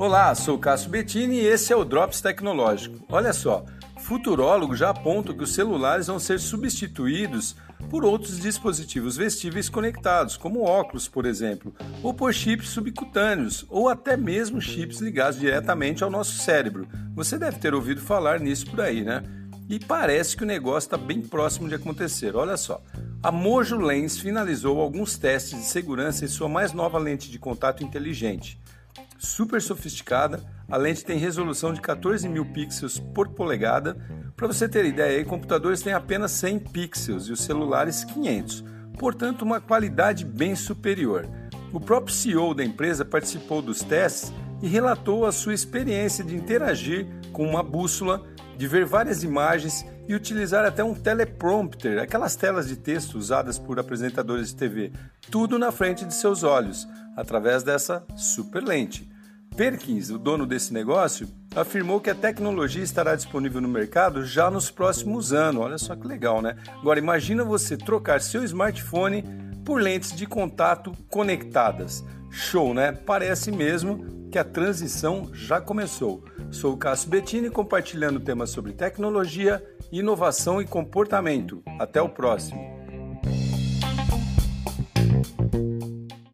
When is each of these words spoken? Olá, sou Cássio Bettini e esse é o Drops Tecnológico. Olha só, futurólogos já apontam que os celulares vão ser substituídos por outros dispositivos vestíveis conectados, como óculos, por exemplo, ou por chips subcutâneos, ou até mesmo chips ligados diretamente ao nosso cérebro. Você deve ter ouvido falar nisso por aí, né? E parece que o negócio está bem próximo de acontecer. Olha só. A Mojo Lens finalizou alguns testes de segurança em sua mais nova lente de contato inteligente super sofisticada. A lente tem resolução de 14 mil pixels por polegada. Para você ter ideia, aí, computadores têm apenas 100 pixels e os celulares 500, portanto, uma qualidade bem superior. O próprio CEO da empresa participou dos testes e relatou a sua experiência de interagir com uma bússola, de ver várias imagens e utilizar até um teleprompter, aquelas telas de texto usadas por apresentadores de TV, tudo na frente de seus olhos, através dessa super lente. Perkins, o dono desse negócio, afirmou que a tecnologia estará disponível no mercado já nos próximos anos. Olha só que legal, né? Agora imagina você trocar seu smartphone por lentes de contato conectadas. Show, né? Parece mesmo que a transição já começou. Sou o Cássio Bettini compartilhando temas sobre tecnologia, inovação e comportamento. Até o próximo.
Olá, 0.00 0.34
sou 0.34 0.58
Cássio 0.58 0.88
Bettini 0.88 1.40
e 1.40 1.46
esse 1.46 1.74
é 1.74 1.76
o 1.76 1.84
Drops 1.84 2.22
Tecnológico. 2.22 3.04
Olha 3.06 3.34
só, 3.34 3.66
futurólogos 3.98 4.78
já 4.78 4.88
apontam 4.88 5.36
que 5.36 5.44
os 5.44 5.52
celulares 5.52 6.06
vão 6.06 6.18
ser 6.18 6.40
substituídos 6.40 7.54
por 7.90 8.02
outros 8.02 8.40
dispositivos 8.40 9.18
vestíveis 9.18 9.68
conectados, 9.68 10.38
como 10.38 10.62
óculos, 10.62 11.06
por 11.06 11.26
exemplo, 11.26 11.74
ou 12.02 12.14
por 12.14 12.32
chips 12.32 12.70
subcutâneos, 12.70 13.66
ou 13.68 13.90
até 13.90 14.16
mesmo 14.16 14.58
chips 14.58 15.00
ligados 15.00 15.38
diretamente 15.38 16.02
ao 16.02 16.08
nosso 16.08 16.38
cérebro. 16.38 16.88
Você 17.14 17.38
deve 17.38 17.58
ter 17.58 17.74
ouvido 17.74 18.00
falar 18.00 18.40
nisso 18.40 18.70
por 18.70 18.80
aí, 18.80 19.04
né? 19.04 19.22
E 19.68 19.78
parece 19.78 20.34
que 20.34 20.44
o 20.44 20.46
negócio 20.46 20.86
está 20.86 20.96
bem 20.96 21.20
próximo 21.20 21.68
de 21.68 21.74
acontecer. 21.74 22.34
Olha 22.34 22.56
só. 22.56 22.82
A 23.22 23.30
Mojo 23.30 23.76
Lens 23.76 24.18
finalizou 24.18 24.80
alguns 24.80 25.18
testes 25.18 25.58
de 25.58 25.66
segurança 25.66 26.24
em 26.24 26.28
sua 26.28 26.48
mais 26.48 26.72
nova 26.72 26.96
lente 26.96 27.30
de 27.30 27.38
contato 27.38 27.84
inteligente 27.84 28.58
super 29.20 29.60
sofisticada. 29.60 30.42
A 30.68 30.76
lente 30.76 31.04
tem 31.04 31.18
resolução 31.18 31.72
de 31.72 31.80
14 31.80 32.28
mil 32.28 32.46
pixels 32.46 32.98
por 32.98 33.28
polegada. 33.28 33.96
Para 34.34 34.46
você 34.46 34.68
ter 34.68 34.86
ideia, 34.86 35.18
aí, 35.18 35.24
computadores 35.24 35.82
têm 35.82 35.92
apenas 35.92 36.32
100 36.32 36.58
pixels 36.60 37.28
e 37.28 37.32
os 37.32 37.42
celulares 37.42 38.02
500, 38.04 38.64
portanto, 38.98 39.42
uma 39.42 39.60
qualidade 39.60 40.24
bem 40.24 40.56
superior. 40.56 41.28
O 41.72 41.78
próprio 41.78 42.14
CEO 42.14 42.54
da 42.54 42.64
empresa 42.64 43.04
participou 43.04 43.60
dos 43.60 43.80
testes 43.80 44.32
e 44.62 44.66
relatou 44.66 45.26
a 45.26 45.32
sua 45.32 45.54
experiência 45.54 46.24
de 46.24 46.34
interagir 46.34 47.06
com 47.32 47.46
uma 47.46 47.62
bússola, 47.62 48.26
de 48.56 48.66
ver 48.66 48.84
várias 48.84 49.22
imagens 49.22 49.84
e 50.08 50.14
utilizar 50.14 50.64
até 50.64 50.82
um 50.82 50.94
teleprompter, 50.94 52.02
aquelas 52.02 52.34
telas 52.34 52.66
de 52.66 52.76
texto 52.76 53.16
usadas 53.16 53.58
por 53.58 53.78
apresentadores 53.78 54.48
de 54.48 54.56
TV, 54.56 54.92
tudo 55.30 55.58
na 55.58 55.70
frente 55.70 56.04
de 56.04 56.14
seus 56.14 56.42
olhos, 56.42 56.88
através 57.16 57.62
dessa 57.62 58.04
super 58.16 58.62
lente. 58.62 59.08
Perkins, 59.56 60.10
o 60.10 60.18
dono 60.18 60.46
desse 60.46 60.72
negócio, 60.72 61.28
afirmou 61.54 62.00
que 62.00 62.10
a 62.10 62.14
tecnologia 62.14 62.82
estará 62.82 63.14
disponível 63.14 63.60
no 63.60 63.68
mercado 63.68 64.24
já 64.24 64.50
nos 64.50 64.70
próximos 64.70 65.32
anos. 65.32 65.62
Olha 65.62 65.78
só 65.78 65.94
que 65.94 66.06
legal, 66.06 66.40
né? 66.40 66.56
Agora 66.80 66.98
imagina 66.98 67.44
você 67.44 67.76
trocar 67.76 68.20
seu 68.20 68.42
smartphone 68.44 69.24
por 69.64 69.80
lentes 69.80 70.16
de 70.16 70.26
contato 70.26 70.92
conectadas. 71.08 72.04
Show, 72.30 72.72
né? 72.72 72.92
Parece 72.92 73.50
mesmo 73.50 74.28
que 74.30 74.38
a 74.38 74.44
transição 74.44 75.28
já 75.32 75.60
começou. 75.60 76.24
Sou 76.50 76.74
o 76.74 76.76
Cássio 76.76 77.10
Bettini 77.10 77.50
compartilhando 77.50 78.20
temas 78.20 78.50
sobre 78.50 78.72
tecnologia, 78.72 79.62
inovação 79.92 80.62
e 80.62 80.64
comportamento. 80.64 81.62
Até 81.78 82.00
o 82.00 82.08
próximo. 82.08 82.79